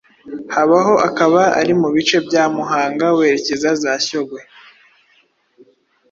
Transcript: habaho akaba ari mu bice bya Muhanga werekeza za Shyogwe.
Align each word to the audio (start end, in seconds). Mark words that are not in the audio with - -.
habaho 0.55 0.93
akaba 1.07 1.41
ari 1.59 1.73
mu 1.81 1.87
bice 1.95 2.17
bya 2.27 2.43
Muhanga 2.55 3.05
werekeza 3.17 3.69
za 3.81 3.93
Shyogwe. 4.05 4.39